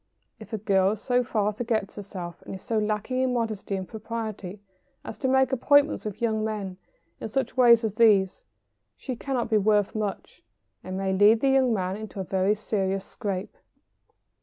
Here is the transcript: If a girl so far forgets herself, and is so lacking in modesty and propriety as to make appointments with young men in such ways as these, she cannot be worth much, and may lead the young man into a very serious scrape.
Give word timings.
If 0.39 0.51
a 0.51 0.57
girl 0.57 0.95
so 0.95 1.23
far 1.23 1.53
forgets 1.53 1.95
herself, 1.95 2.41
and 2.41 2.55
is 2.55 2.63
so 2.63 2.79
lacking 2.79 3.19
in 3.21 3.33
modesty 3.35 3.75
and 3.75 3.87
propriety 3.87 4.59
as 5.03 5.15
to 5.19 5.27
make 5.27 5.51
appointments 5.51 6.05
with 6.05 6.23
young 6.23 6.43
men 6.43 6.77
in 7.19 7.27
such 7.27 7.55
ways 7.55 7.83
as 7.83 7.93
these, 7.93 8.43
she 8.97 9.15
cannot 9.15 9.47
be 9.51 9.59
worth 9.59 9.93
much, 9.93 10.43
and 10.83 10.97
may 10.97 11.13
lead 11.13 11.41
the 11.41 11.49
young 11.51 11.71
man 11.71 11.97
into 11.97 12.19
a 12.19 12.23
very 12.23 12.55
serious 12.55 13.05
scrape. 13.05 13.55